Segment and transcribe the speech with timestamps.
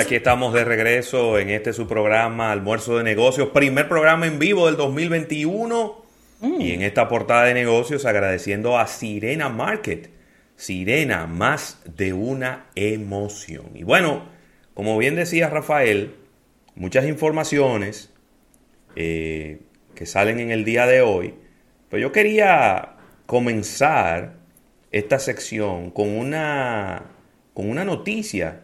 [0.00, 4.66] aquí estamos de regreso en este su programa Almuerzo de Negocios, primer programa en vivo
[4.66, 6.04] del 2021.
[6.40, 6.60] Mm.
[6.60, 10.10] Y en esta portada de negocios agradeciendo a Sirena Market.
[10.56, 13.72] Sirena, más de una emoción.
[13.74, 14.24] Y bueno,
[14.74, 16.14] como bien decía Rafael,
[16.74, 18.10] muchas informaciones
[18.96, 19.60] eh,
[19.94, 21.34] que salen en el día de hoy.
[21.90, 24.36] Pero yo quería comenzar
[24.92, 27.04] esta sección con una,
[27.52, 28.62] con una noticia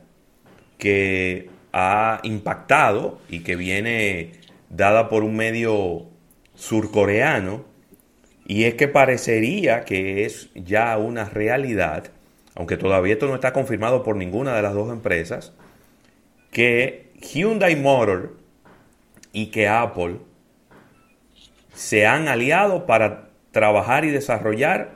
[0.79, 4.33] que ha impactado y que viene
[4.71, 6.07] dada por un medio
[6.55, 7.65] surcoreano,
[8.47, 12.05] y es que parecería que es ya una realidad,
[12.55, 15.53] aunque todavía esto no está confirmado por ninguna de las dos empresas,
[16.51, 18.37] que Hyundai Motor
[19.33, 20.17] y que Apple
[21.75, 24.93] se han aliado para trabajar y desarrollar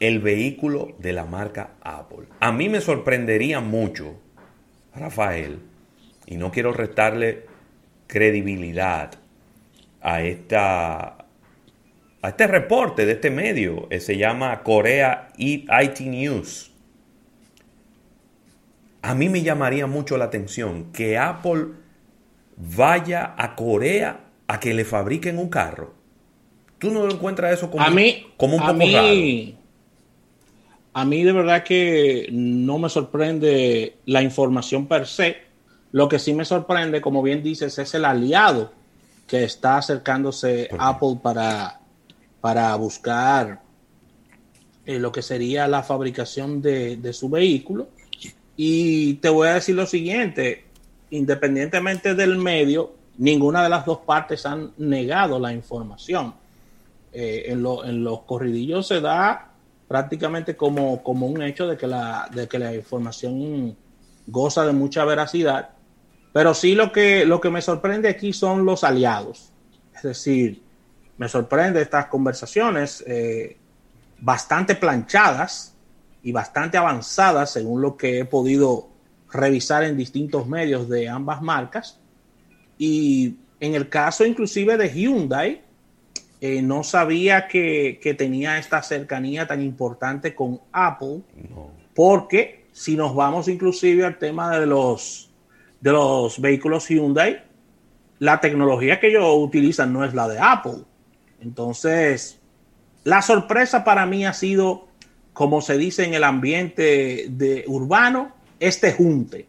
[0.00, 2.26] el vehículo de la marca Apple.
[2.40, 4.14] A mí me sorprendería mucho,
[4.98, 5.60] Rafael,
[6.26, 7.46] y no quiero restarle
[8.06, 9.12] credibilidad
[10.00, 11.18] a esta
[12.20, 16.72] a este reporte de este medio, eh, se llama Corea IT News.
[19.02, 21.66] A mí me llamaría mucho la atención que Apple
[22.56, 25.94] vaya a Corea a que le fabriquen un carro.
[26.78, 29.57] ¿Tú no encuentras eso como, a mí, como un a poco mí, raro?
[30.92, 35.36] A mí de verdad que no me sorprende la información per se.
[35.92, 38.72] Lo que sí me sorprende, como bien dices, es el aliado
[39.26, 41.80] que está acercándose Apple para,
[42.40, 43.60] para buscar
[44.86, 47.88] eh, lo que sería la fabricación de, de su vehículo.
[48.56, 50.64] Y te voy a decir lo siguiente,
[51.10, 56.34] independientemente del medio, ninguna de las dos partes han negado la información.
[57.12, 59.52] Eh, en, lo- en los corridillos se da
[59.88, 63.76] prácticamente como, como un hecho de que, la, de que la información
[64.26, 65.70] goza de mucha veracidad.
[66.32, 69.50] Pero sí lo que, lo que me sorprende aquí son los aliados.
[69.96, 70.62] Es decir,
[71.16, 73.56] me sorprende estas conversaciones eh,
[74.20, 75.74] bastante planchadas
[76.22, 78.90] y bastante avanzadas según lo que he podido
[79.32, 81.98] revisar en distintos medios de ambas marcas.
[82.76, 85.62] Y en el caso inclusive de Hyundai,
[86.40, 91.70] eh, no sabía que, que tenía esta cercanía tan importante con Apple, No.
[91.94, 95.30] porque si nos vamos inclusive al tema de los,
[95.80, 97.42] de los vehículos Hyundai,
[98.20, 100.84] la tecnología que ellos utilizan no es la de Apple.
[101.40, 102.38] Entonces,
[103.04, 104.88] la sorpresa para mí ha sido,
[105.32, 109.46] como se dice en el ambiente de urbano, este junte,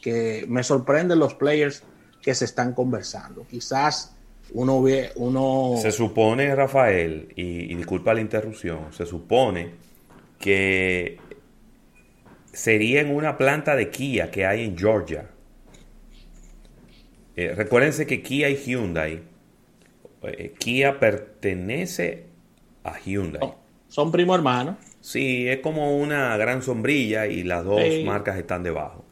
[0.00, 1.82] que me sorprenden los players
[2.20, 3.46] que se están conversando.
[3.50, 4.14] Quizás
[4.54, 9.70] uno ve, uno Se supone, Rafael, y, y disculpa la interrupción, se supone
[10.38, 11.18] que
[12.52, 15.28] sería en una planta de Kia que hay en Georgia.
[17.36, 19.22] Eh, recuérdense que Kia y Hyundai,
[20.22, 22.26] eh, Kia pertenece
[22.84, 23.40] a Hyundai.
[23.40, 23.54] son,
[23.88, 24.76] son primo hermano.
[25.00, 28.04] Sí, es como una gran sombrilla y las dos Sí.
[28.04, 29.04] marcas están debajo.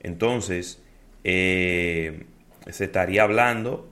[0.00, 0.80] Entonces,
[1.24, 2.24] eh,
[2.70, 3.88] se estaría hablando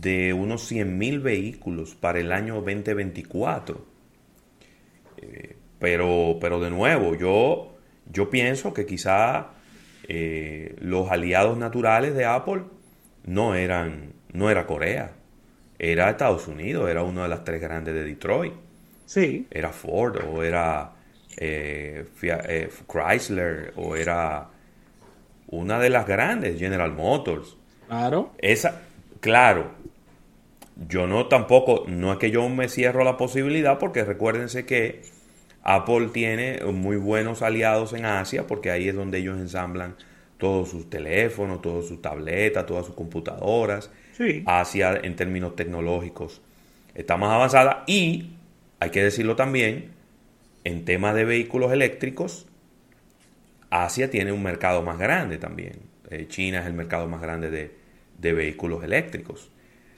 [0.00, 3.84] de unos 100.000 vehículos para el año 2024.
[5.18, 7.76] Eh, pero, pero de nuevo, yo,
[8.10, 9.48] yo pienso que quizá
[10.08, 12.62] eh, los aliados naturales de Apple
[13.24, 15.12] no eran, no era Corea,
[15.78, 18.54] era Estados Unidos, era una de las tres grandes de Detroit
[19.06, 20.92] Sí, era Ford o era
[21.36, 22.04] eh,
[22.86, 24.48] Chrysler o era
[25.48, 27.56] una de las grandes, General Motors.
[27.86, 28.32] claro.
[28.38, 28.82] Esa,
[29.20, 29.72] claro,
[30.76, 35.02] yo no tampoco, no es que yo me cierro la posibilidad porque recuérdense que
[35.62, 39.96] Apple tiene muy buenos aliados en Asia porque ahí es donde ellos ensamblan
[40.38, 43.90] todos sus teléfonos, todas sus tabletas, todas sus computadoras.
[44.16, 44.42] Sí.
[44.46, 46.42] Asia en términos tecnológicos
[46.94, 48.30] está más avanzada y
[48.80, 49.92] hay que decirlo también
[50.64, 52.46] en temas de vehículos eléctricos
[53.70, 55.78] Asia tiene un mercado más grande también
[56.10, 57.74] Eh, China es el mercado más grande de,
[58.18, 59.50] de vehículos eléctricos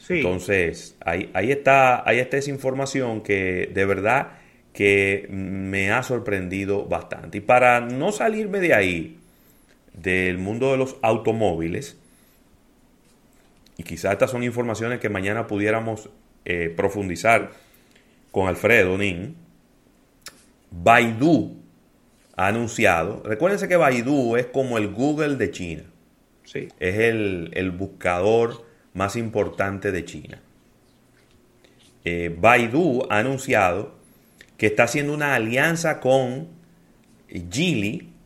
[0.07, 0.19] Sí.
[0.19, 4.35] entonces ahí, ahí está ahí está esa información que de verdad
[4.73, 9.19] que me ha sorprendido bastante y para no salirme de ahí
[9.95, 11.99] del mundo de los automóviles
[13.79, 16.09] y quizás estas son informaciones que mañana pudiéramos
[16.45, 17.51] eh, profundizar
[18.31, 19.37] con Alfredo Nin.
[20.71, 21.57] Baidu
[22.37, 25.83] ha anunciado, recuérdense que Baidu es como el Google de China,
[26.45, 26.69] sí.
[26.79, 28.65] es el, el buscador
[28.97, 30.41] más importante de China.
[32.05, 33.95] Eh, Baidu ha anunciado
[34.57, 36.49] que está haciendo una alianza con
[37.29, 38.17] Geely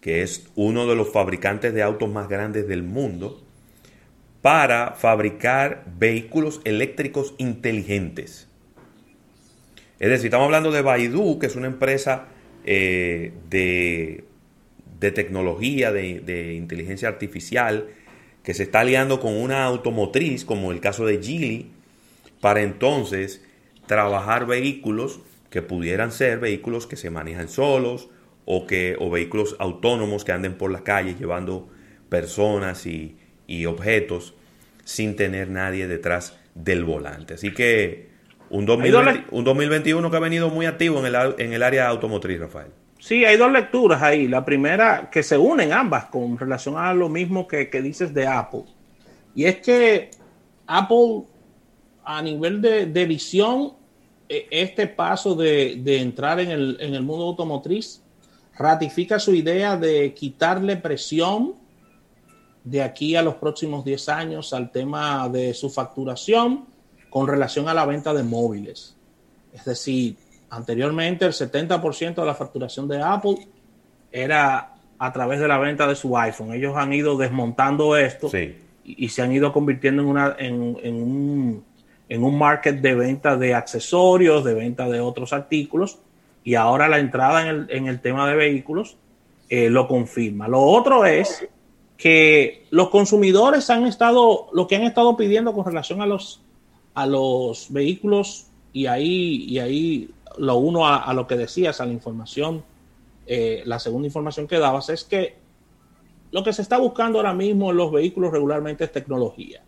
[0.00, 3.42] que es uno de los fabricantes de autos más grandes del mundo,
[4.42, 8.48] para fabricar vehículos eléctricos inteligentes.
[9.98, 12.26] Es decir, estamos hablando de Baidu, que es una empresa
[12.64, 14.24] eh, de,
[15.12, 17.88] tecnología, de, de, inteligencia artificial,
[18.48, 21.66] que se está aliando con una automotriz, como el caso de Geely,
[22.40, 23.44] para entonces
[23.84, 28.08] trabajar vehículos que pudieran ser vehículos que se manejan solos
[28.46, 31.68] o, que, o vehículos autónomos que anden por la calle llevando
[32.08, 33.18] personas y,
[33.66, 34.32] objetos
[34.82, 37.34] sin tener nadie detrás del volante.
[37.34, 38.08] Así que
[38.48, 42.68] un, 2021 que ha venido muy activo en el, en el área automotriz, Rafael.
[42.98, 44.28] Sí, hay dos lecturas ahí.
[44.28, 48.26] La primera, que se unen ambas con relación a lo mismo que, que dices de
[48.26, 48.64] Apple.
[49.34, 50.10] Y es que
[50.66, 51.24] Apple,
[52.04, 53.72] a nivel de, de visión,
[54.28, 58.02] e, este paso de, entrar en el, mundo automotriz
[58.56, 61.54] ratifica su idea de quitarle presión
[62.64, 66.66] de aquí a los próximos 10 años al tema de su facturación
[67.08, 68.96] con relación a la venta de móviles.
[69.54, 70.16] Es decir,
[70.50, 73.46] anteriormente el 70% de la facturación de Apple
[74.10, 76.52] era a través de la venta de su iPhone.
[76.52, 78.30] Ellos han ido desmontando esto
[78.84, 81.64] y, se han ido convirtiendo en, una, en un
[82.08, 85.98] en un market de venta de accesorios, de venta de otros artículos,
[86.42, 88.96] y ahora la entrada en el, tema de vehículos
[89.50, 90.48] eh, lo confirma.
[90.48, 91.46] Lo otro es
[91.98, 96.40] que los consumidores han estado, lo que han estado pidiendo con relación a los,
[96.94, 101.92] a los vehículos, y ahí, y ahí lo uno a, lo que decías, a la
[101.92, 102.64] información,
[103.26, 105.36] eh, la segunda información que dabas, es que
[106.30, 109.62] lo que se está buscando ahora mismo en los vehículos regularmente es tecnología.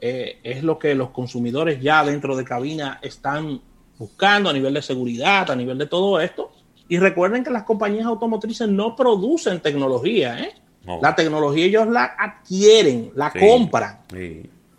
[0.00, 3.60] Eh, es lo que los consumidores ya dentro de cabina están
[3.98, 6.52] buscando a nivel de seguridad, a nivel de todo esto.
[6.88, 10.54] Y recuerden que las compañías automotrices no producen tecnología, ¿eh?
[11.02, 13.98] La tecnología ellos la adquieren, la compran.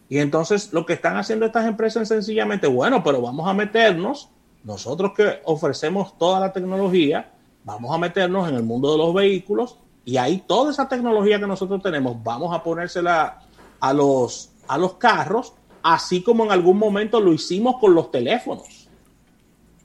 [0.09, 4.29] Y entonces lo que están haciendo estas empresas es sencillamente, bueno, pero vamos a meternos,
[4.63, 7.31] nosotros que ofrecemos toda la tecnología,
[7.63, 11.47] vamos a meternos en el mundo de los vehículos y ahí toda esa tecnología que
[11.47, 13.41] nosotros tenemos, vamos a ponérsela
[13.79, 18.88] a los a los carros, así como en algún momento lo hicimos con los teléfonos.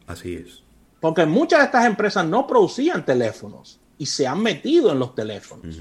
[0.06, 0.62] Así es.
[1.00, 5.74] Porque muchas de estas empresas no producían teléfonos y se han metido en los teléfonos.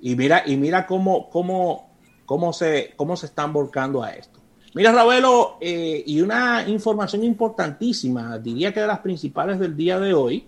[0.00, 1.90] Y mira, y mira cómo, cómo,
[2.24, 4.40] cómo, se, cómo se están volcando a esto.
[4.74, 10.12] Mira, Ravelo, eh, y una información importantísima, diría que de las principales del día de
[10.12, 10.46] hoy,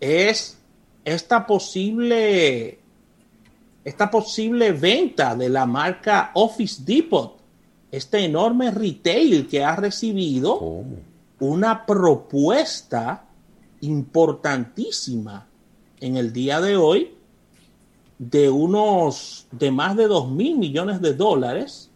[0.00, 0.58] es
[1.04, 2.78] esta posible
[3.84, 7.36] esta posible venta de la marca Office Depot,
[7.90, 10.84] este enorme retail que ha recibido
[11.38, 13.26] una propuesta
[13.82, 15.46] importantísima
[16.00, 17.14] en el día de hoy
[18.18, 21.90] de unos de más de 2 mil millones de dólares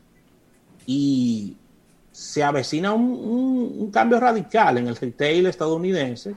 [0.91, 1.55] y
[2.13, 6.35] se avecina un, cambio radical en el retail estadounidense,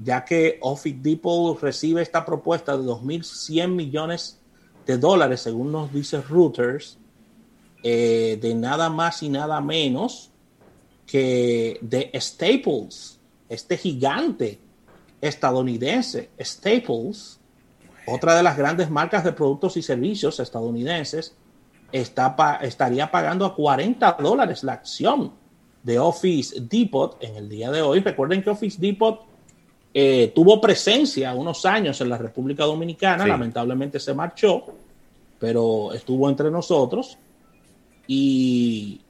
[0.00, 4.38] ya que Office Depot recibe esta propuesta de 2.100 millones
[4.86, 6.98] de dólares, según nos dice Reuters,
[7.82, 10.30] eh, de nada más y nada menos
[11.04, 14.60] que de Staples, este gigante
[15.20, 17.40] estadounidense, Staples,
[18.06, 21.34] otra de las grandes marcas de productos y servicios estadounidenses,
[21.92, 25.32] está estaría pagando a 40 dólares la acción
[25.82, 28.00] de Office Depot en el día de hoy.
[28.00, 29.24] Recuerden que Office Depot
[29.92, 34.64] eh, tuvo presencia unos años en la República Dominicana, lamentablemente se marchó,
[35.38, 37.18] pero estuvo entre nosotros
[38.06, 39.00] y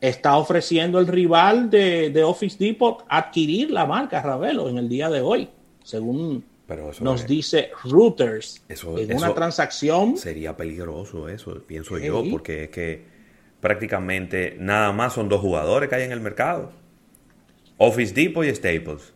[0.00, 5.20] está ofreciendo el rival de, Office Depot adquirir la marca Ravelo en el día de
[5.20, 5.48] hoy,
[5.84, 6.44] según
[7.00, 10.16] nos dice Reuters, en una transacción.
[10.16, 13.04] Sería peligroso eso, pienso yo, porque es que
[13.60, 16.72] prácticamente nada más son dos jugadores que hay en el mercado.
[17.78, 19.12] Office Depot y Staples.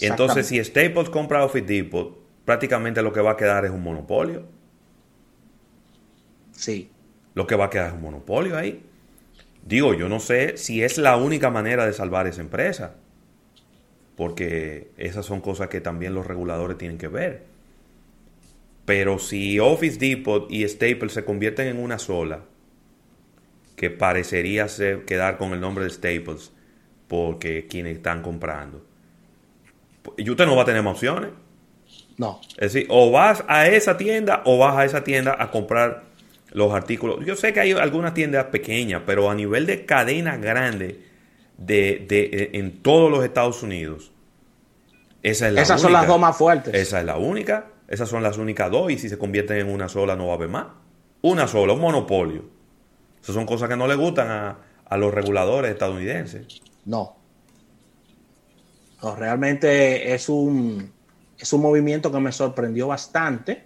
[0.00, 3.82] Y entonces, si Staples compra Office Depot, prácticamente lo que va a quedar es un
[3.82, 4.44] monopolio.
[6.52, 6.90] Sí.
[7.34, 8.84] Lo que va a quedar es un monopolio ahí.
[9.64, 12.94] Digo, yo no sé si es la única manera de salvar esa empresa.
[14.18, 17.44] Porque esas son cosas que también los reguladores tienen que ver.
[18.84, 22.42] Pero si Office Depot y Staples se convierten en una sola,
[23.76, 26.52] que parecería ser, quedar con el nombre de Staples,
[27.06, 28.84] porque quienes están comprando
[30.16, 31.30] y usted no va a tener más opciones.
[32.16, 32.40] No.
[32.56, 36.04] Es decir, o vas a esa tienda o vas a esa tienda a comprar
[36.50, 37.24] los artículos.
[37.24, 41.07] Yo sé que hay algunas tiendas pequeñas, pero a nivel de cadena grande
[41.58, 44.12] de, de, en todos los Estados Unidos,
[45.22, 46.72] esa es la Esas son las dos más fuertes.
[46.74, 47.66] Esa es la única.
[47.88, 50.36] esas son las únicas dos y si se convierten en una sola no va a
[50.36, 50.66] haber más.
[51.22, 52.44] Una sola, un monopolio.
[53.20, 56.62] Esas son cosas que no le gustan a, a los reguladores estadounidenses.
[56.84, 57.16] No.
[59.02, 60.92] No, realmente es un,
[61.38, 63.64] es un movimiento que me sorprendió bastante.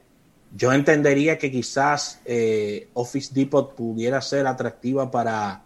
[0.55, 5.63] Yo entendería que quizás eh, Office Depot pudiera ser atractiva para,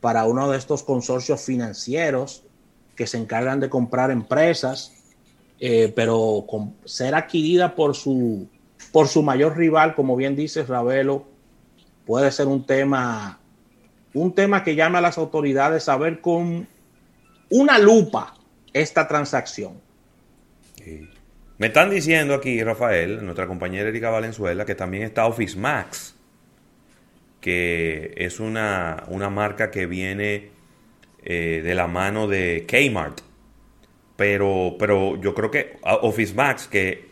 [0.00, 2.44] para uno de estos consorcios financieros
[2.96, 4.92] que se encargan de comprar empresas,
[5.60, 8.48] eh, pero con, ser adquirida por su,
[8.92, 11.26] por su mayor rival, como bien dice Ravelo,
[12.06, 13.38] puede ser un tema,
[14.14, 16.66] un tema que llame a las autoridades a ver con
[17.50, 18.34] una lupa
[18.72, 19.74] esta transacción.
[21.58, 26.14] Me están diciendo aquí, Rafael, nuestra compañera Erika Valenzuela, que también está Office Max,
[27.40, 30.50] que es una, marca que viene
[31.22, 33.20] eh, de la mano de Kmart.
[34.16, 37.08] Pero, pero yo creo que Office Max, que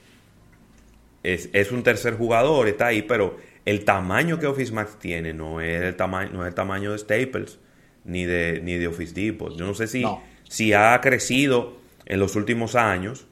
[1.22, 5.82] es, un tercer jugador, está ahí, pero el tamaño que Office Max tiene no es
[5.82, 7.58] el, tamaño no es el tamaño de Staples
[8.04, 9.56] ni de, ni de Office Depot.
[9.56, 10.04] Yo no sé si,
[10.48, 13.26] si ha crecido en los últimos años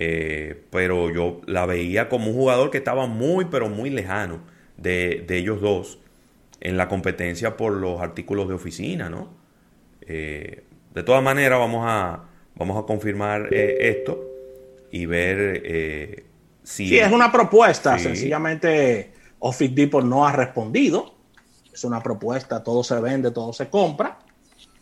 [0.00, 4.38] eh, pero yo la veía como un jugador que estaba muy, pero muy lejano
[4.76, 5.98] de, ellos dos
[6.60, 9.30] en la competencia por los artículos de oficina, ¿no?
[10.00, 12.24] Eh, de todas maneras, vamos a,
[12.54, 14.24] vamos a confirmar eh, esto
[14.90, 16.24] y ver
[16.62, 16.88] si...
[16.88, 21.14] Sí, es una propuesta, sencillamente Office Depot no ha respondido,
[21.72, 24.18] es una propuesta, todo se vende, todo se compra,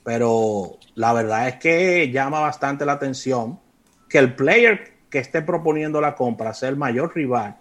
[0.02, 3.61] pero la verdad es que llama bastante la atención
[4.09, 7.56] que el player que esté proponiendo la compra ser el mayor rival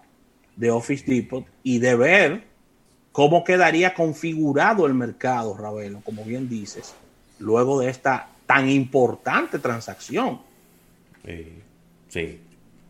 [0.56, 2.44] de Office Depot y de ver
[3.16, 6.94] cómo quedaría configurado el mercado, Ravelo, como bien dices,
[7.38, 10.42] luego de esta tan importante transacción.
[12.10, 12.42] Sí.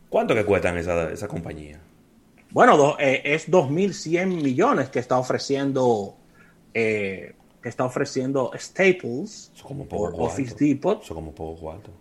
[0.09, 1.79] ¿Cuánto que cuestan esa, esa compañía?
[2.51, 6.17] Bueno, eh, es 2.100 millones que está ofreciendo
[6.73, 11.01] eh, que está ofreciendo Staples como por Office Depot.
[11.01, 11.91] Eso como poco cuarto.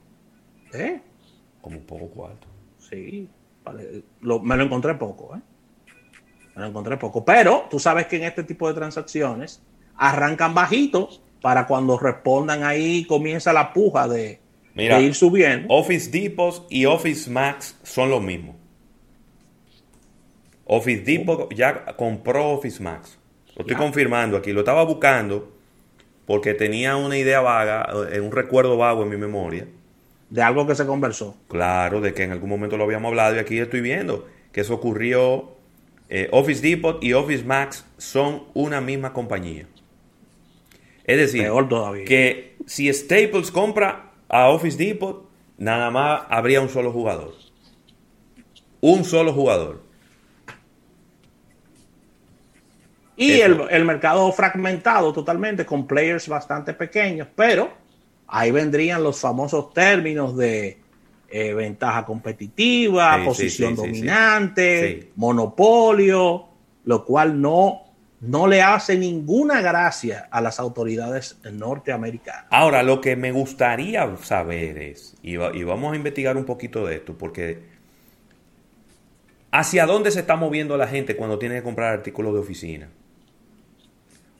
[0.72, 1.00] ¿Eh?
[1.60, 2.48] Como poco cuarto.
[2.90, 3.28] Sí,
[4.20, 5.40] me lo encontré poco, ¿eh?
[6.56, 7.24] Lo encontré poco.
[7.24, 9.62] Pero tú sabes que en este tipo de transacciones
[9.96, 14.40] arrancan bajitos para cuando respondan ahí comienza la puja de,
[14.74, 15.72] ir subiendo.
[15.72, 18.56] Office Depot y Office Max son lo mismo.
[20.64, 23.18] Office Depot ya compró Office Max.
[23.54, 24.52] Lo estoy confirmando aquí.
[24.52, 25.52] Lo estaba buscando
[26.26, 29.68] porque tenía una idea vaga, eh, un recuerdo vago en mi memoria
[30.30, 31.36] de algo que se conversó.
[31.48, 34.74] Claro, de que en algún momento lo habíamos hablado y aquí estoy viendo que eso
[34.74, 35.55] ocurrió.
[36.08, 39.66] Eh, Office Depot y Office Max son una misma compañía.
[41.04, 41.48] Es decir,
[42.06, 47.34] que si Staples compra a Office Depot, nada más habría un solo jugador.
[48.80, 49.82] Un solo jugador.
[53.16, 57.72] Y el, el mercado fragmentado totalmente, con players bastante pequeños, pero
[58.26, 60.78] ahí vendrían los famosos términos de
[61.28, 66.46] eh, ventaja competitiva, posición dominante, monopolio,
[66.84, 67.82] lo cual no,
[68.20, 72.46] no le hace ninguna gracia a las autoridades norteamericanas.
[72.50, 76.96] Ahora, lo que me gustaría saber es, y, y vamos a investigar un poquito de
[76.96, 77.62] esto, porque
[79.50, 82.88] ¿hacia dónde se está moviendo la gente cuando tiene que comprar artículos de oficina?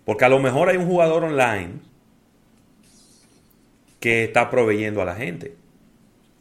[0.05, 1.81] Porque a lo mejor hay un jugador online
[3.99, 5.57] que está proveyendo a la gente.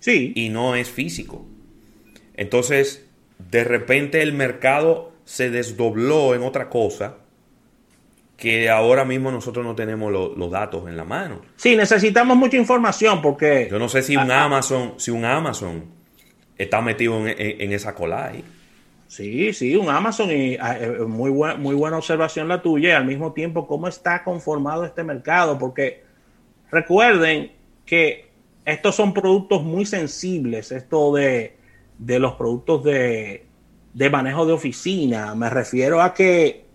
[0.05, 0.33] Sí.
[0.35, 1.45] Y no es físico.
[2.35, 3.07] Entonces,
[3.49, 7.17] de repente el mercado se desdobló en otra cosa
[8.37, 11.41] que ahora mismo nosotros no tenemos los datos en la mano.
[11.55, 13.67] Sí, necesitamos mucha información porque...
[13.71, 14.29] Yo no sé si un.
[14.29, 15.85] Amazon, si un Amazon
[16.57, 18.43] está metido en, esa cola ahí.
[19.07, 23.05] Sí, sí, un Amazon y ah, eh, muy, muy buena observación la tuya y al
[23.05, 26.05] mismo tiempo cómo está conformado este mercado, porque
[26.71, 27.51] Recuerden
[27.85, 28.31] que
[28.65, 31.55] estos son productos muy sensibles, esto de,
[31.99, 33.45] los productos de,
[34.11, 35.35] manejo de oficina.
[35.35, 36.65] Me refiero a que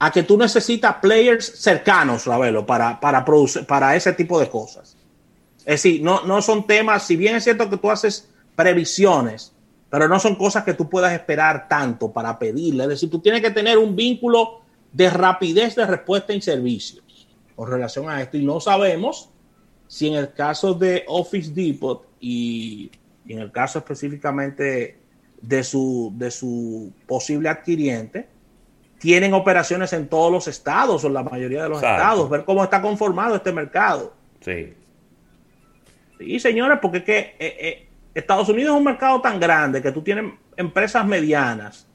[0.00, 4.96] a que tú necesitas players cercanos, Ravelo, para, para, producir, para ese tipo de cosas.
[5.58, 9.52] Es decir, no, no son temas, si bien es cierto que tú haces previsiones,
[9.90, 12.84] pero no son cosas que tú puedas esperar tanto para pedirle.
[12.84, 14.60] Es decir, tú tienes que tener un vínculo
[14.92, 17.02] de rapidez de respuesta en servicio
[17.56, 19.30] con relación a esto y no sabemos
[19.88, 22.90] si en el caso de Office Depot y,
[23.26, 24.98] en el caso específicamente
[25.40, 28.28] de su, de su posible adquiriente,
[28.98, 32.62] tienen operaciones en todos los estados o en la mayoría de los estados, ver cómo
[32.62, 34.14] está conformado este mercado.
[34.40, 34.74] Sí.
[36.18, 39.92] Sí, señores, porque es que eh, eh, Estados Unidos es un mercado tan grande que
[39.92, 41.88] tú tienes empresas medianas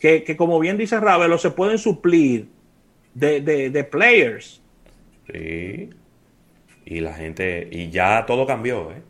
[0.00, 2.48] que, como bien dice Ravelo, se pueden suplir
[3.12, 4.62] de, de, players.
[5.30, 5.90] Sí.
[6.90, 9.00] Y la gente, y ya todo cambió, ¿eh?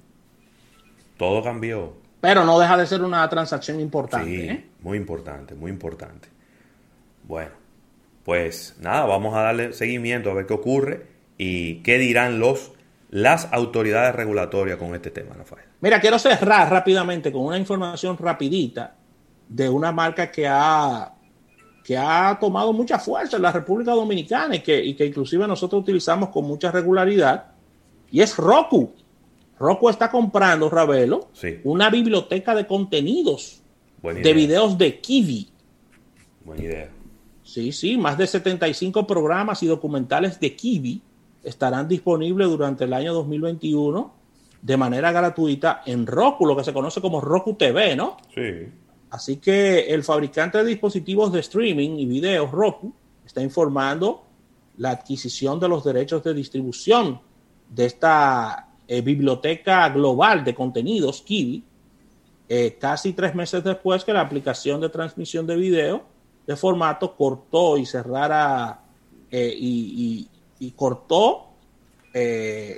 [1.17, 1.95] Todo cambió.
[2.21, 4.29] Pero no deja de ser una transacción importante.
[4.29, 4.67] Sí, ¿eh?
[4.83, 6.29] muy importante, muy importante.
[7.25, 7.53] Bueno,
[8.23, 11.07] pues nada, vamos a darle seguimiento a ver qué ocurre
[11.39, 12.73] y qué dirán los
[13.09, 15.65] las autoridades regulatorias con este tema, Rafael.
[15.81, 18.95] Mira, quiero cerrar rápidamente con una información rapidita
[19.49, 21.13] de una marca que ha,
[21.83, 25.83] que ha tomado mucha fuerza en la República Dominicana y que, y que inclusive nosotros
[25.83, 27.50] utilizamos con mucha regularidad,
[28.11, 28.93] y es Roku.
[29.59, 31.29] Roku está comprando, Ravelo,
[31.65, 33.63] una biblioteca de contenidos
[34.03, 35.49] de videos de Kiwi.
[36.45, 36.91] Buena idea.
[37.43, 41.03] Sí, sí, más de 75 programas y documentales de Kiwi
[41.43, 44.15] estarán disponibles durante el año 2021
[44.63, 48.19] de manera gratuita en Roku, lo que se conoce como Roku TV, ¿no?
[48.35, 48.69] Sí.
[49.11, 52.93] Así que el fabricante de dispositivos de streaming y videos, Roku,
[53.27, 54.23] está informando
[54.77, 57.21] la adquisición de los derechos de distribución
[57.71, 61.65] de esta eh, biblioteca global de contenidos, Kiwi,
[62.49, 66.03] eh, casi tres meses después que la aplicación de transmisión de video
[66.47, 68.81] de formato cortó y cerrara
[69.31, 71.47] eh, y, y, cortó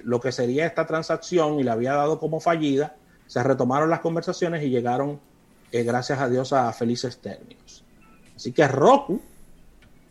[0.04, 2.94] lo que sería esta transacción y la había dado como fallida,
[3.26, 5.18] se retomaron las conversaciones y llegaron
[5.72, 7.82] gracias a Dios, a felices términos.
[8.36, 9.22] Así que Roku,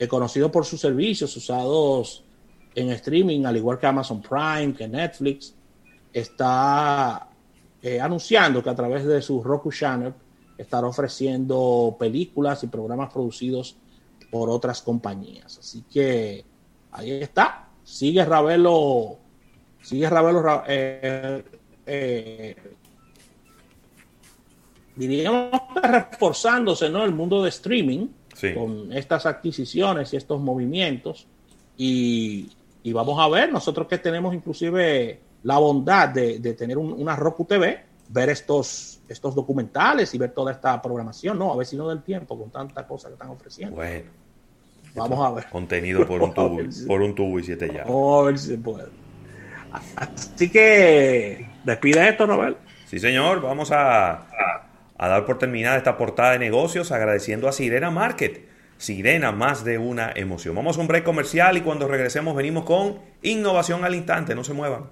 [0.09, 2.23] conocido por sus servicios usados
[2.75, 5.53] en streaming, al igual que Amazon Prime, que Netflix,
[6.13, 7.27] está
[7.81, 10.13] eh, anunciando que a través de su Roku Channel
[10.57, 13.77] estará ofreciendo películas y programas producidos
[14.29, 15.57] por otras compañías.
[15.57, 16.45] Así que
[16.91, 17.67] ahí está.
[17.83, 19.17] Sigue Ravelo,
[19.81, 22.55] sigue Ravelo eh,
[24.95, 25.49] diríamos
[25.81, 27.03] reforzándose ¿no?
[27.03, 28.07] el mundo de streaming
[28.55, 31.27] con estas adquisiciones y estos movimientos.
[31.77, 32.49] Y,
[32.85, 38.29] vamos a ver, nosotros que tenemos inclusive la bondad de, tener una Roku TV, ver
[38.29, 42.37] estos, estos documentales y ver toda esta programación, no, a ver si no del tiempo
[42.37, 43.75] con tanta cosa que están ofreciendo.
[43.75, 44.21] Bueno.
[44.93, 45.45] Vamos a ver.
[45.49, 47.85] Contenido por un tubo, por un tubo y siete llaves.
[47.85, 48.89] Vamos a ver si se puede.
[49.95, 52.57] Así que despide esto, Robert.
[52.87, 53.41] Sí, señor.
[53.41, 54.27] Vamos a,
[54.97, 58.50] a dar por terminada esta portada de negocios agradeciendo a Sirena Market.
[58.81, 60.55] Sirena, más de una emoción.
[60.55, 64.33] Vamos a un break comercial y cuando regresemos venimos con innovación al instante.
[64.33, 64.85] No se muevan.